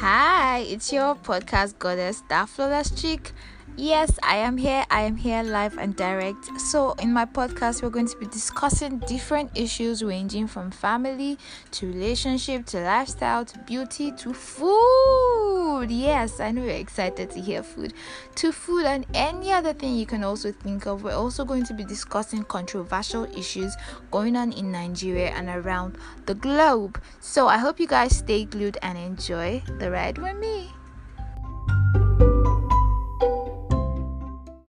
Hi, 0.00 0.58
it's 0.58 0.92
your 0.92 1.14
podcast 1.14 1.78
goddess, 1.78 2.22
that 2.28 2.50
flawless 2.50 2.90
chick. 2.90 3.32
Yes, 3.78 4.18
I 4.22 4.36
am 4.36 4.58
here. 4.58 4.84
I 4.90 5.00
am 5.02 5.16
here 5.16 5.42
live 5.42 5.78
and 5.78 5.96
direct. 5.96 6.44
So, 6.60 6.92
in 7.00 7.14
my 7.14 7.24
podcast, 7.24 7.82
we're 7.82 7.88
going 7.88 8.08
to 8.08 8.16
be 8.18 8.26
discussing 8.26 8.98
different 9.08 9.52
issues 9.54 10.04
ranging 10.04 10.48
from 10.48 10.70
family 10.70 11.38
to 11.70 11.86
relationship 11.86 12.66
to 12.66 12.80
lifestyle 12.80 13.46
to 13.46 13.58
beauty 13.60 14.12
to 14.12 14.34
food. 14.34 15.15
Yes, 15.82 16.40
I 16.40 16.50
know 16.50 16.62
you're 16.62 16.72
excited 16.72 17.30
to 17.30 17.40
hear 17.40 17.62
food. 17.62 17.92
To 18.36 18.52
food 18.52 18.86
and 18.86 19.06
any 19.14 19.52
other 19.52 19.72
thing 19.72 19.94
you 19.94 20.06
can 20.06 20.24
also 20.24 20.52
think 20.52 20.86
of. 20.86 21.02
We're 21.02 21.14
also 21.14 21.44
going 21.44 21.64
to 21.66 21.74
be 21.74 21.84
discussing 21.84 22.44
controversial 22.44 23.24
issues 23.36 23.76
going 24.10 24.36
on 24.36 24.52
in 24.52 24.72
Nigeria 24.72 25.30
and 25.30 25.48
around 25.48 25.98
the 26.26 26.34
globe. 26.34 27.00
So, 27.20 27.48
I 27.48 27.58
hope 27.58 27.80
you 27.80 27.86
guys 27.86 28.16
stay 28.16 28.44
glued 28.44 28.78
and 28.82 28.96
enjoy 28.96 29.62
the 29.78 29.90
ride 29.90 30.18
with 30.18 30.36
me. 30.36 30.70